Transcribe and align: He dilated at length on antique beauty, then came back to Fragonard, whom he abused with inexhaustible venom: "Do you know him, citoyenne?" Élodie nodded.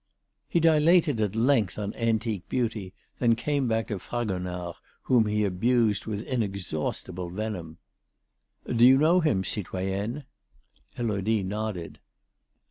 He 0.49 0.59
dilated 0.59 1.21
at 1.21 1.35
length 1.35 1.77
on 1.77 1.93
antique 1.93 2.49
beauty, 2.49 2.95
then 3.19 3.35
came 3.35 3.67
back 3.67 3.89
to 3.89 3.99
Fragonard, 3.99 4.73
whom 5.03 5.27
he 5.27 5.45
abused 5.45 6.07
with 6.07 6.23
inexhaustible 6.23 7.29
venom: 7.29 7.77
"Do 8.65 8.83
you 8.83 8.97
know 8.97 9.19
him, 9.19 9.43
citoyenne?" 9.43 10.23
Élodie 10.97 11.45
nodded. 11.45 11.99